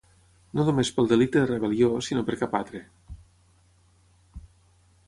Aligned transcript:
No 0.59 0.63
només 0.69 0.89
pel 0.95 1.09
delicte 1.11 1.37
de 1.43 1.49
rebel·lió, 1.51 1.91
sinó 2.09 2.25
per 2.31 2.39
cap 2.41 2.59
altre. 2.61 2.85